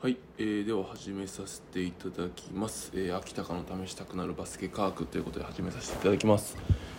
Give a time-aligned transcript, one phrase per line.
[0.00, 6.56] はい、えー、では始めさせていただきます、えー、秋高の試したくなるバスケ科学ということで始めさせていただきます。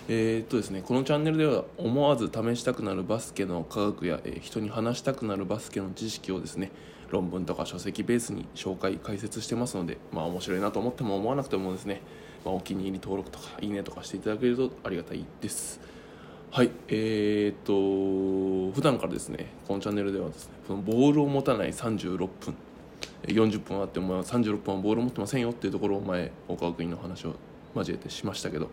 [0.10, 6.74] えー、っとですねこのチャンネルでは思わず試したくなるバスケの科学や、えー人に話したくなるバスケの知識をですね
[7.10, 12.02] 論文とか書籍ベースに紹介解説してますのでまあ面白いなと思っても思わなくてもですね、
[12.44, 15.80] まあ、お気に入り登録とかいいねとかしていただけるとありがたいです。
[16.52, 22.56] はいえー、っと普段からですねこのチャンネルではですねそのボールを持たない36分
[23.24, 27.36] 40分あっても36分はボールを持ってませんよっていうところを前岡学院の話を
[27.76, 28.72] 交えてしましたけど、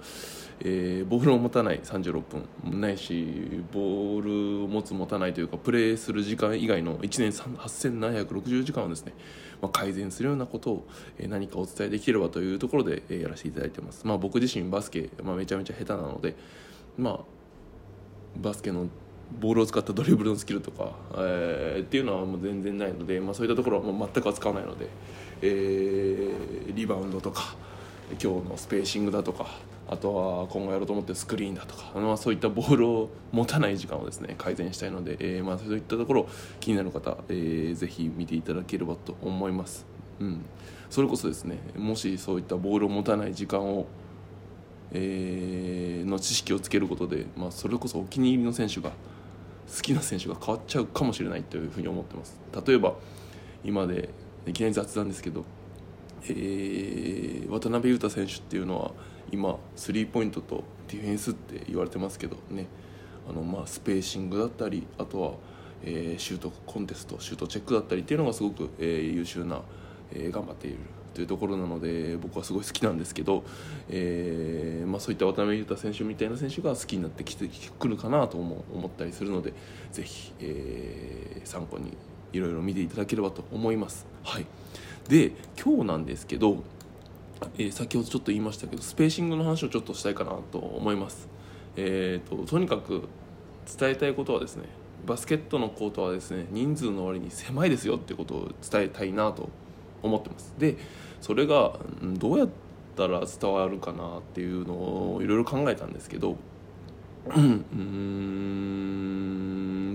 [0.60, 9.12] えーボールを持たない36分ないしボールを持つ持たないというかプレーする時間以外の1年8760時間をですね、
[9.60, 10.86] まあ、改善するようなことを、
[11.18, 16.34] え何かお伝えできればというところで、えやらせていただいてます、まあ、僕自身バスケ、まあ、めちゃめちゃ下手なので
[16.96, 17.20] まあ
[18.38, 18.86] バスケの
[19.40, 24.88] ボールを使ったドリブルのスキルとか、えーっていうのはもう全然ないので、まあ、そういったところはもう全く扱わないので、
[25.42, 27.56] えーリバウンドとか
[28.22, 29.46] 今日のスペーシングだとか
[29.88, 36.28] あとは今後やろうと思ってるスクリーンだとか、まあ、そういったボールを持たない時間をですね改善したいので、えーまあ、そういったところ
[36.60, 39.86] 気になる方、えーぜひ見ていただければと思います。
[40.18, 40.44] うん、
[40.88, 43.86] それこそですねもしそういったボールを持たない時間を
[44.92, 48.92] えーの知識をつけることで、まあ、それこそお気に入りの選手が
[49.74, 52.38] 好きな選手が変わっちゃうかもしれないというふうに思ってます。
[52.66, 52.94] 例えば
[53.64, 54.10] 今で
[54.46, 55.44] いきなり雑談ですけど、
[56.28, 58.90] えー渡辺裕太選手っていうのは
[59.30, 62.66] 今スリーポイントとディフェンスって言われてますけどね。
[63.28, 65.32] あのまあスペーシングだったりあとは、
[65.82, 69.62] えーシュートコンテストシュートチェックだったりっていうのがすごく、えー優秀な、
[70.12, 70.78] えー頑張っている
[71.16, 73.42] というところなので僕はすごい好きなんですけど、
[73.88, 79.54] えーまあ、そういった渡辺裕太選手みたいな選手が好きになってきてくるかなとも思ったりするので
[79.92, 81.96] ぜひ、えー参考に
[82.32, 84.04] いろいろ見ていただければと思います。
[84.24, 84.46] はい、
[85.08, 85.30] で
[85.62, 86.64] 今日なんですけど
[87.56, 91.28] えー先ほどちょっと言いましたけどスペーシングの話をちょっとしたいかなと思います、
[91.76, 93.08] えー、ととにかく
[93.78, 94.64] 伝えたいことはですね
[95.06, 99.48] バスケットのコートはですね人数の割に狭いですよってことを伝えたいなと
[100.02, 100.54] 思ってます。
[100.58, 100.76] で
[101.20, 102.48] それがどうやっ
[102.96, 104.74] たら伝わるかなっていうの
[105.14, 106.36] をいろいろ考えたんですけど
[107.34, 107.80] うんうー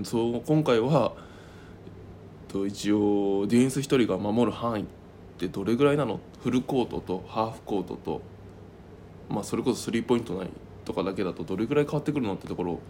[0.00, 1.88] んそう今回はえ
[2.50, 4.86] っと一応ディフェンス1人が守る範囲っ
[5.38, 6.20] てどれぐらいなの？
[6.42, 8.20] フルコートとハーフコートと、
[9.30, 10.50] まあ、それこそスリーポイントない
[10.84, 12.80] とかだけだとどれぐらい変わってくるのってところを、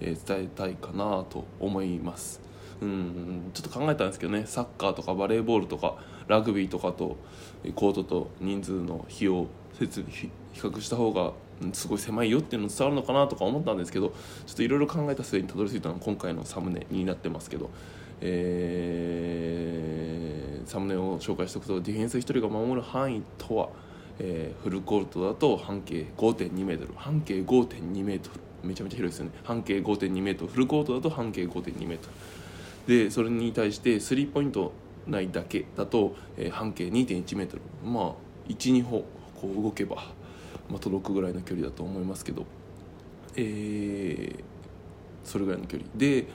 [0.00, 2.40] えー伝えたいかなと思います。
[2.80, 4.44] うんちょっと考えたんですけどね。
[4.46, 5.94] サッカーとかバレーボールとか
[6.28, 7.16] ラグビーとかと
[7.74, 9.46] コートと人数の比を
[9.78, 11.32] 設備比較した方が
[11.72, 14.08] すごい狭いよっていうの伝わるのかなとか思ったんですけど
[14.46, 17.70] ちょっといろいろ考えた末にたどり着いたのが今回のサムネになってますけど、
[18.20, 23.68] えーサムネを紹介しておくとディフェンス1人が守る範囲とは、
[24.18, 29.32] えーフルコートだと半径5.2メートル半径5.2メートルめちゃめちゃ広いですよね。
[29.42, 32.08] 半径5.2メートルフルコートだと半径5.2メート
[32.86, 33.04] ル。
[33.04, 34.72] でそれに対してスリーポイント
[35.06, 38.12] 内だけだと、えー半径2.1メートルまあ
[38.48, 39.04] 12歩
[39.40, 39.96] こう動けば、
[40.68, 42.44] まあ、届くぐらいの距離だと思いますけど
[43.36, 44.44] えー
[45.24, 45.88] それぐらいの距離。
[45.94, 46.26] で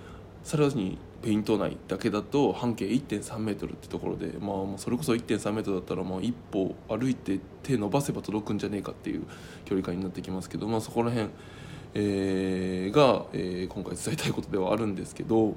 [0.44, 9.24] さらにペイント内だけだと半径1.3メートルってところで、まあ、それこそ1.3メートルだったらもう一歩歩いて手伸ばせば届くんじゃねえかっていう
[9.66, 11.30] 距離感になってきますけど、まあ、そこら辺、
[11.96, 15.56] えーが、えー今回伝えたいことではあるんですけど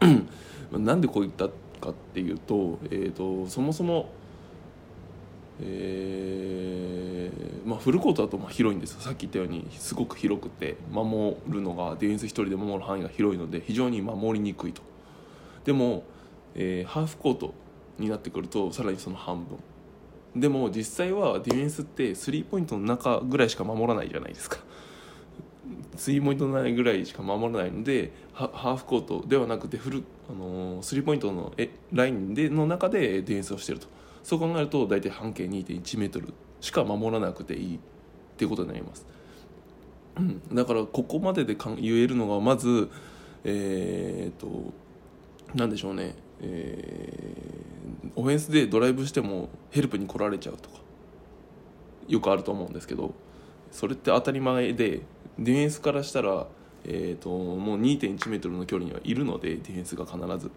[0.70, 1.48] なんでこう言った
[1.80, 4.10] かっていうと,、えー、とそもそも、
[5.60, 9.00] えーまあ、フルコートだとまあ広いんですよ。
[9.00, 14.82] さっき言ったようにすごく広くて守るのがディフェンス1人で守る範囲が広いので非常に守りにくいと。
[15.64, 16.04] でも、
[16.54, 17.54] えーハーフコート
[17.98, 19.58] になってくるとさらにその半分。
[20.40, 24.58] でも実際はディフェンスってスリーポイントの中ぐらいしか守らないじゃないですか。
[26.00, 31.52] スリーポイントないぐらいしか守らないのでハーフコートではなくてフル、あのースリーポイントの
[31.92, 33.86] ラインでの中でディフェンスをしていると。
[34.22, 36.32] そう考えると大体半径2 1メートル
[36.62, 37.78] しか守らなくていいっ
[38.38, 39.06] ていうことになります、
[40.16, 42.90] うん、だからここまででか言えるのがまず
[43.44, 44.72] えーっと
[45.54, 47.60] なんでしょうね、えー
[48.16, 50.76] オフェンスでドライブしてもヘルプに来られちゃうとか
[52.08, 53.14] よくあると思うんですけど。
[53.70, 55.00] それって当たり前で
[55.38, 56.46] ディフェンスからしたら、
[56.84, 60.50] えー、ともう2 1メートルの距離にはいるのでディフェンスが必ず。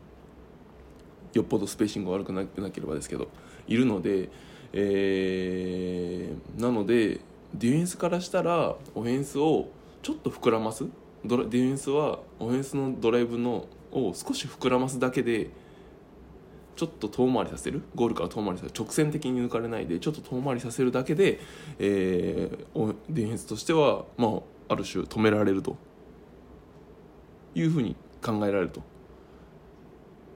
[1.33, 3.27] よっぽどスペーシングが悪くななければですけど
[3.67, 4.29] いるので、
[4.71, 7.21] えーなので
[7.55, 9.69] ディフェンスからしたらオフェンスを
[10.01, 10.85] ちょっと膨らます。
[11.25, 15.49] ドラディフェンスはオフェンスのドライブのを少し膨らますだけで
[16.75, 17.81] ちょっと遠回りさせる？
[17.95, 18.73] ゴールから遠回りさせる？
[18.77, 21.39] 直線的に抜かれないでちょっと遠回りさせるだけで、
[21.79, 24.27] えー、ディフェンスとしては、ま
[24.69, 25.77] あ、ある種止められると。
[27.55, 28.81] いうふうに考えられると。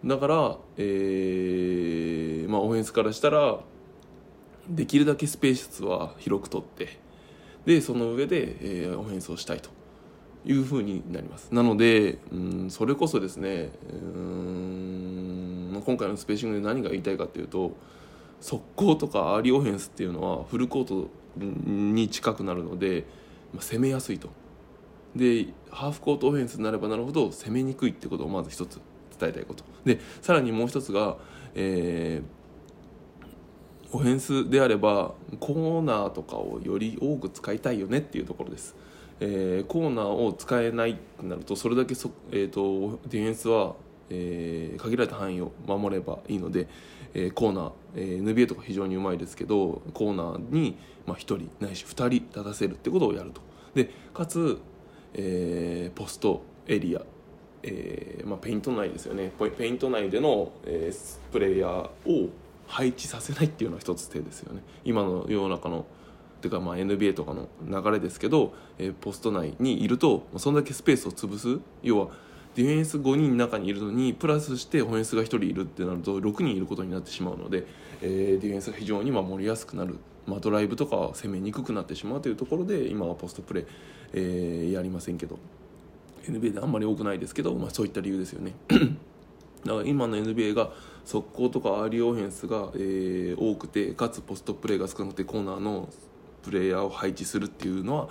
[0.05, 3.59] だから、えーまあ、オフェンスからしたら
[4.69, 6.99] できるだけスペースは広く取って
[7.65, 9.71] でその上で、えー、オフェンスをしたいと。
[10.47, 11.53] いうふうになります。
[11.53, 17.75] なのでうんそれこそですねうん今回のスペーシングで何が言いたいかというと
[18.39, 23.05] 速攻とかアーリーオフェンスっていうのはフルコートに近くなるので、
[23.53, 24.29] まあ、攻めやすいと。
[25.15, 28.79] でハーフコートオフェンスになればなるほど攻めにくいってことをまず一つ
[29.19, 29.63] 伝えたいこと。
[29.83, 31.17] でさらにもう一つが、
[31.55, 38.75] えー、オフェンスであればコーナーとかをより多く使いたいよねっていうところです、
[39.19, 43.75] えー、コーナーを使えないってなるとそれだけそ、えーと、ディフェンスは、
[44.09, 46.67] えー、限られた範囲を守ればいいので、
[47.13, 53.41] えー、コーナー、えー、NBA とか非常にうまいですけどコーナーに、まあ、1人ないし2人立たせるってことをやると。
[53.73, 54.59] でかつ、
[55.13, 57.01] えー、ポストエリア
[57.63, 59.31] えーまあ、ペイント内ですよね。
[59.57, 62.29] ペイント内での、えー、プレイヤーを
[62.67, 64.61] 配置させないっていうのは一つ手ですよね。
[64.85, 65.85] 今の世の中の
[66.37, 67.47] ていうかまあ NBA とかの
[67.83, 71.59] 流れですけど、えー、ポスト内にいるとそんだけスペースを潰す。
[71.83, 72.09] 要は
[72.55, 77.67] ディフェンス5人の中にいるのにプラスしてオフェンスが1人いるってなると6人いることになってしまうので、
[78.01, 83.65] えー、ディフェンスが非常に守りやすくなる、まあ、ドライブとか攻めにくくなってしまうというところで今はポストプレー、
[84.13, 85.37] えー、やりませんけど。
[86.31, 88.53] NBA であんまり多くないですけど、まあ、そういった理由ですよね。
[88.67, 90.71] だから今の NBA が
[91.05, 95.89] 速攻とかアーリーオフェンスが、えー、多くてかつポストプレーが少なくてコーナーの
[96.43, 98.09] プレーヤーを配置するっていうのは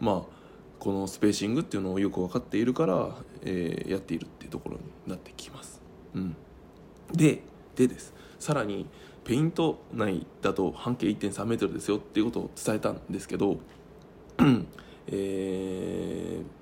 [0.00, 0.38] まあ
[0.78, 5.80] このスペーシングっていうのをよく分かっているから、えー、やっているっていうところになってきます。
[6.14, 6.36] うん、
[7.12, 7.42] で
[7.74, 8.14] でです。
[8.38, 8.86] さらに
[9.24, 13.58] ペイント内だと半径 1.3m ですよっていうことを伝えたんですけど、
[15.08, 16.58] えー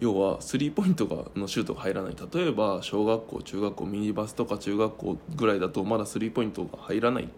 [0.00, 2.16] 要はスリーポイントがのシュートが入らない。
[2.32, 7.28] 例えば小学校中学校ミニバスとか中学校ぐらいだとまだスリーポイントが入らない。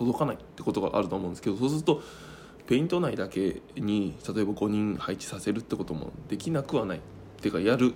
[0.00, 2.02] 届かないってことがあると思うんですけどそうすると
[2.66, 6.98] ペイント内だけに例えば5人配置させるってこともできなくはない。
[6.98, 7.00] っ
[7.42, 7.94] ていうかやる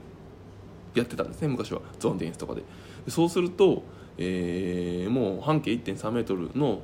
[0.95, 1.81] やってたんですね昔は。
[1.99, 2.63] ゾーンディフェンスとかで。
[3.09, 3.83] そうすると、
[4.19, 6.83] えー、もう半径 1.3m の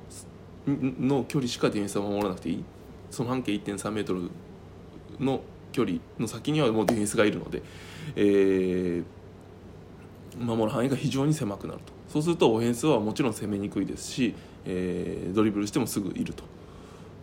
[0.67, 2.65] の距離しかディフェンスは守らなくていい。
[3.11, 4.31] その半径 1.3m
[5.19, 5.41] の
[5.73, 7.63] 距離の先にはもうディフェンスがいるので、
[8.15, 11.93] えー、守る範囲が非常に狭くなると。
[12.09, 14.35] そうするとオフェンスはもちろん攻めにくいですし、
[14.65, 16.45] えー、ドリブルしてもすぐいると。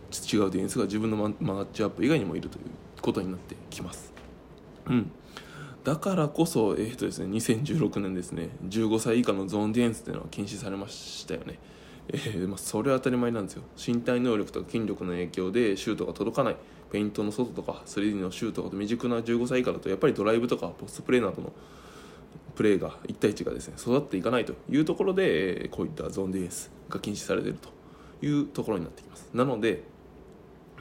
[0.09, 2.63] 違うディフェンスが自分のマッチアップ以外にもいるという
[3.01, 4.13] ことになってきます。
[4.87, 5.11] うん。
[5.83, 11.59] だからこそ、えーとですね、2016年ですね15歳以下のゾーンディフェンスというのは禁止されましたよね、
[12.09, 13.63] えーまあ、それは当たり前なんですよ。
[13.77, 16.55] 身体能力とか筋力の影響でシュートが届かない。
[16.91, 21.51] ペイントの外とか 3D のシュートとか未熟な15歳以下だとやっぱりドライブとかポストプレーなどの
[22.57, 27.69] プレーが1対1がですね育っていかないというところでこういったゾーンディフェンスが禁止されていると
[28.25, 29.29] いうところになってきます。
[29.31, 29.83] なので、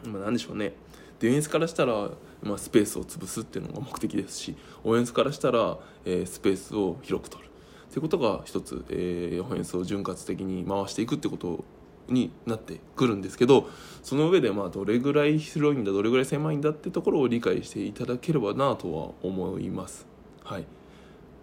[0.04, 0.72] まあ、何でしょうね。
[1.20, 2.10] ディフェンスからしたら、
[2.42, 7.50] まあ、スペースを潰すっていうのが目的ですしオフェンスからしたら、えー、スペースを広く取る
[7.90, 11.64] ということが一つ、えー、オフェンスを潤滑的に回していくってこと
[12.08, 13.68] になってくるんですけど
[14.02, 20.06] その上でまあどれぐらい広いんだどれぐらい狭いんだってところを理解していただければなとは思います。
[20.44, 20.66] はい。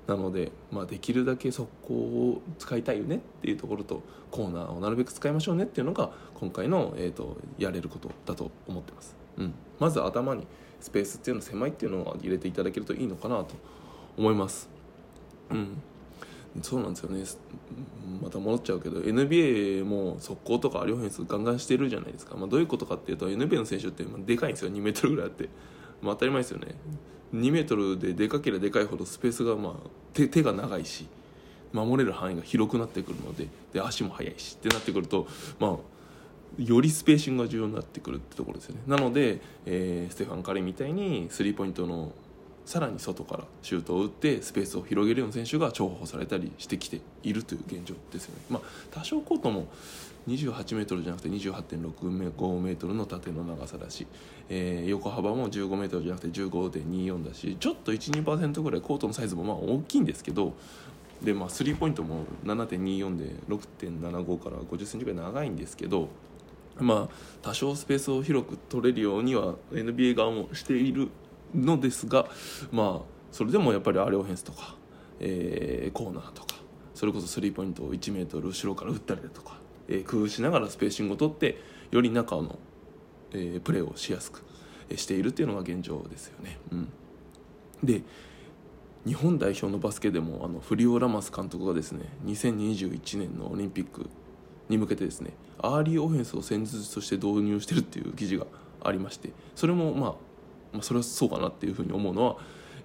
[0.07, 10.45] なので、まあ、できるだけ速攻を使いたいよねっていうところとコーナーをなるべく使いましょうねっていうのが今回の、えーと、やれることだと思ってます、うん、まず頭に
[10.81, 13.55] スペースっていうの狭いっていうのを入れていただけるといいのかなと
[14.17, 14.69] 思います、
[15.49, 15.81] うん、
[16.61, 17.23] そうなんですよね。
[18.21, 24.71] また戻っちゃうけど NBA も速攻とかアリオフェンスガンガンしてるじゃないですか、まあ、どういうことかっていうと NBA の選手ってでかいんですよ。
[24.71, 25.49] 2メートルぐらいあって、
[26.03, 26.75] まあ、当たり前ですよね。
[27.33, 29.73] 2メートルででかければでかいほどスペースがまあ
[30.13, 31.07] 手手が長いし
[31.71, 35.27] 守れる範囲が広くなってくるのでで足も速いしってなってくると
[35.59, 35.77] まあ
[36.63, 38.81] よりスペーシングが重要になってくるってところですよね。
[38.85, 42.11] なので、えー、ステファン・カレーみたいにスリーポイントの
[42.65, 48.41] さらに外からシュートを打ってスペースを広げるような選手が重宝されたりしてきているという現状ですよね。
[48.49, 49.67] まあ、多少コートも
[50.27, 54.07] 28メートルじゃなくて28.65メートルの縦の長さだし、
[54.49, 60.53] えー、横幅も15メートルじゃなくて15.24だしちょっと12%ぐらいコートのサイズもまあ大きいんですけど
[61.21, 66.07] で、まあ、スリーポイントも7.24で6.75から50センチぐらい長いんですけど
[66.77, 71.09] まあ多少スペースを広く取れるようには NBA 側もしている
[71.55, 72.27] のですが
[72.71, 74.75] まあそれでもやっぱりアレオフェンスとか、
[75.19, 76.55] えー、コーナーとか
[76.93, 79.57] それこそスリーポイントを1メートル後ろから打ったりだとか、
[79.87, 81.59] えー、工夫しながらスペーシングを取って
[81.91, 82.59] より中の、
[83.31, 84.43] えー、プレーをしやすく
[84.95, 86.59] しているっていうのが現状ですよね。
[86.71, 86.89] うん、
[87.83, 88.03] で
[89.05, 94.09] 日本代表のバスケでもあのフリオ・ラマス監督がですね2021年のオリンピック
[94.69, 98.45] に向けてですねアーリーオフェンスを戦術として導入してるっていう記事が
[98.81, 100.13] ありましてそれも、まあ、
[100.73, 102.37] まあそれはそうかなっていうふうに思うのは、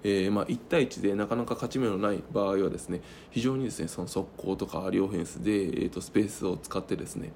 [0.03, 7.31] えー、まあ1対1でなかなか勝ち目のない場合はですね非常にですねその速攻とかアリオフェンスで、えー、とスペースを使ってですね、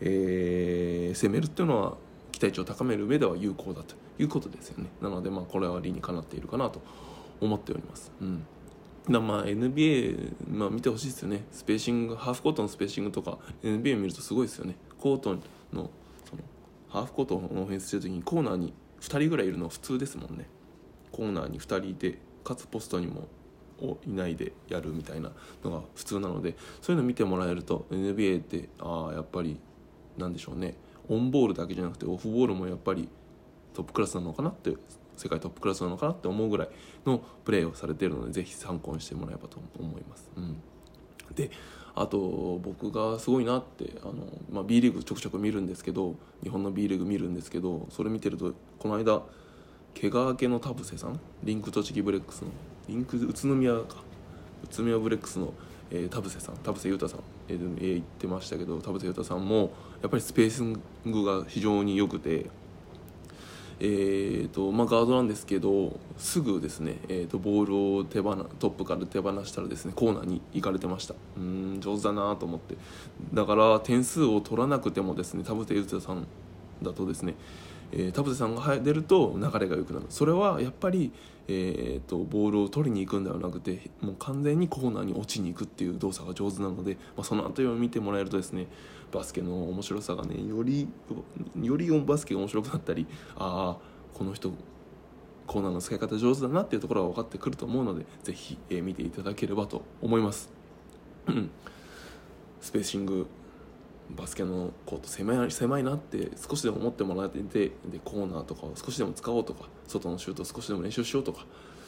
[0.00, 1.96] えー、攻めるっていうのは
[2.32, 4.88] 期待値を高める上では有効だということですよね。
[5.02, 6.80] なのでまあこれは理にかなっているかなと
[7.40, 8.12] 思っております。
[8.20, 8.46] うん。
[9.10, 11.44] だまあ NBA、まあ、見てほしいですよね。
[11.50, 14.76] スペーシングハーフコートのスペーシングとか NBA 見るとすごいですよね。
[14.98, 15.90] コートの
[16.24, 16.42] その
[16.88, 20.48] ハーフコートのオフェンスしてる時にコーナーに2人ぐらいいるのは普通ですもんね。
[21.12, 23.28] コーナーに2人いてかつポストにも
[23.80, 25.30] をいないでやるみたいな
[25.64, 29.60] のが普通なのでそういうの見てもらえると NBA ってああやっぱり
[30.16, 30.76] なんでしょうね。
[31.08, 33.08] オンボールだけじゃなくてオフボールもやっぱり
[33.72, 34.74] トップクラスなのかなって
[35.16, 36.68] 世界トップクラスなのかなって思うぐらい
[37.06, 40.30] のプレーをされているのでぜひ参考にしてもらえばと思います。
[40.36, 40.60] うん、
[41.34, 41.50] で
[42.00, 44.14] あと僕がすごいなってあの、
[44.50, 49.22] まあ、B リーグちょくちょく見るんですけど日本の B リーグ見るんですけどそれ見てるとこの間
[50.00, 51.18] 怪我明けの田臥さん？
[51.42, 52.48] リンク栃木ブレックスの。
[52.88, 53.96] リンク宇都宮か。
[54.64, 55.52] 宇都宮ブレックスの、
[55.90, 56.56] えー、田臥さん。
[56.58, 62.46] 田臥勇太さん、えー、言ってましたけど田臥勇太さんもやっぱりスペーシングが非常に良くて
[63.80, 71.14] えーとまあ、ガードなんですけどすぐですね、えーと、ボールを手放トップから手放したらですねコーナーに行かれてました。
[71.36, 72.76] うん上手だなと思って。
[73.32, 76.26] だから点数を取らなくてもですね田臥勇太さん
[76.82, 77.34] だとですね、
[77.92, 80.06] えー、田臥さんが出ると流れが良くなる。
[80.08, 81.12] それはやっぱり、
[81.48, 88.66] えーと、ボールを取りに行くんではなくてもう完全にコーナーに落ちに行くっていう動作が上手なので、まあ、その辺りを見てもらえるとですね
[89.10, 90.86] バスケの面白さがねより
[91.60, 94.52] よりバスケが面白くなったりああこの人
[95.46, 100.52] コーナーの使い方上手だなっていうところが分かってくると思うのでぜひ、えー、見ていただければと思います。
[102.60, 103.26] スペーシング
[104.10, 111.44] バスケのコート狭い狭いなって少しでも思ってもらえててでコーナーとかを少しでも使おうとか外のシュートを少しでも練習しようとか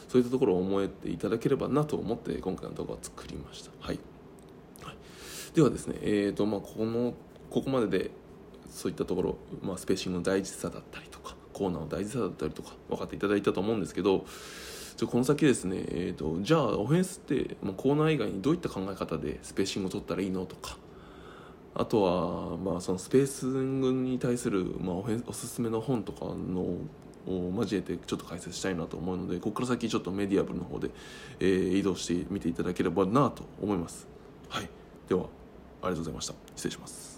[0.09, 3.71] そういったところを思えていただければなと思って今回の動画を作りました。
[3.81, 3.99] はい
[5.55, 7.15] ではですね、えーとまあ、この
[7.51, 8.11] ここまでで
[8.71, 14.25] そういったところ、まあ、スペーシングの大事さだったりとかコーナーの大事さだったりとか分かっていただいたと思うんですけど
[14.97, 20.77] じゃこの先ですね、えーと、じゃあオフェンスって、まあ、コーナー以外にどういった考え方でスペーシングを取ったらいいのとか
[21.75, 26.77] あとは、まあ、そのスペースに対する、まあ、おおすすめの本とかの
[27.27, 30.91] を交えてちょっと解説したいなと思うのでここから先ちょっとメディアブルの方で、
[31.39, 34.09] えー、移動してみていただければなと思います。
[34.49, 34.69] はい、
[35.09, 35.27] では
[35.83, 36.35] ありがとうございました。
[36.57, 37.10] 失礼します。